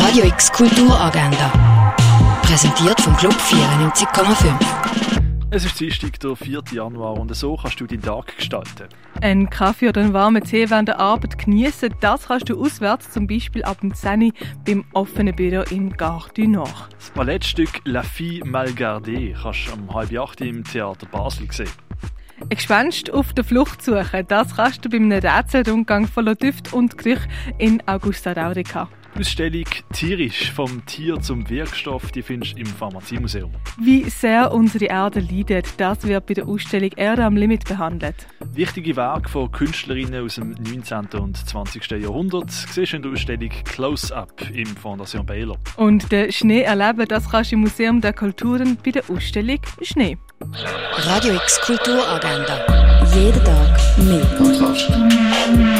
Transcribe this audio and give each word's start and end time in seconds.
Radio 0.00 0.24
X 0.26 0.52
Kulturagenda. 0.52 1.96
Präsentiert 2.42 3.00
vom 3.00 3.16
Club 3.16 3.32
94,5. 3.32 4.54
Es 5.50 5.64
ist 5.64 5.80
Dienstag, 5.80 6.20
der 6.20 6.36
4. 6.36 6.62
Januar 6.70 7.18
und 7.18 7.34
so 7.34 7.56
kannst 7.56 7.80
du 7.80 7.86
deinen 7.86 8.02
Tag 8.02 8.36
gestalten. 8.36 8.86
Ein 9.20 9.50
Kaffee 9.50 9.88
oder 9.88 10.00
einen 10.00 10.12
warmen 10.12 10.44
Tee 10.44 10.70
während 10.70 10.88
der 10.88 11.00
Arbeit 11.00 11.36
genießen, 11.36 11.92
das 12.00 12.28
kannst 12.28 12.48
du 12.48 12.62
auswärts, 12.62 13.10
zum 13.10 13.26
Beispiel 13.26 13.64
ab 13.64 13.80
dem 13.80 13.92
10 13.92 14.32
beim 14.64 14.84
offenen 14.92 15.34
Büro 15.34 15.64
im 15.70 15.90
Gare 15.90 16.28
du 16.32 16.46
Nord. 16.46 16.88
Das 16.96 17.10
Ballettstück 17.10 17.80
La 17.84 18.04
Fille 18.04 18.44
Mal 18.44 18.68
Gardée 18.68 19.34
kannst 19.42 19.66
du 19.66 19.72
um 19.72 19.92
halb 19.92 20.16
acht 20.16 20.40
im 20.40 20.62
Theater 20.62 21.06
Basel 21.06 21.50
sehen. 21.50 21.68
Ein 22.40 22.50
Gespenst 22.50 23.12
auf 23.12 23.32
der 23.32 23.42
Flucht 23.42 23.82
suchen, 23.82 24.24
das 24.28 24.54
kannst 24.54 24.84
du 24.84 24.90
bei 24.90 24.98
einem 24.98 25.10
Rätselrundgang 25.10 26.06
voller 26.06 26.36
Düfte 26.36 26.76
und 26.76 26.96
Gerüche 26.96 27.26
in 27.58 27.82
Augusta 27.88 28.30
Raurica. 28.30 28.88
Die 29.18 29.22
Ausstellung 29.22 29.64
Tierisch 29.92 30.52
vom 30.52 30.86
Tier 30.86 31.20
zum 31.20 31.50
Wirkstoff, 31.50 32.12
die 32.12 32.22
findest 32.22 32.54
du 32.54 32.60
im 32.60 32.66
Pharmaziemuseum. 32.66 33.50
Wie 33.76 34.08
sehr 34.08 34.52
unsere 34.52 34.84
Erde 34.84 35.18
leidet, 35.18 35.66
das 35.76 36.06
wird 36.06 36.26
bei 36.26 36.34
der 36.34 36.46
Ausstellung 36.46 36.90
Erde 36.94 37.24
am 37.24 37.34
Limit 37.34 37.64
behandelt. 37.64 38.14
Wichtige 38.52 38.94
Werke 38.94 39.28
von 39.28 39.50
Künstlerinnen 39.50 40.24
aus 40.24 40.36
dem 40.36 40.52
19. 40.52 41.08
und 41.20 41.36
20. 41.36 41.90
Jahrhundert 42.00 42.52
siehst 42.52 42.92
du 42.92 42.96
in 42.96 43.02
der 43.02 43.10
Ausstellung 43.10 43.50
Close-Up 43.64 44.50
im 44.54 44.68
Fondation 44.68 45.26
Baylor. 45.26 45.58
Und 45.76 46.12
den 46.12 46.30
Schnee 46.30 46.62
erleben, 46.62 47.08
das 47.08 47.28
kannst 47.28 47.50
du 47.50 47.56
im 47.56 47.62
Museum 47.62 48.00
der 48.00 48.12
Kulturen 48.12 48.78
bei 48.84 48.92
der 48.92 49.02
Ausstellung 49.10 49.58
Schnee. 49.82 50.16
Radio 50.96 51.34
X 51.34 51.60
Kulturagenda. 51.62 53.04
Jeden 53.12 53.42
Tag 53.42 53.98
mehr. 53.98 55.77